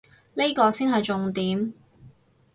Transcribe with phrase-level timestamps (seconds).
[0.33, 1.73] 呢個先係重點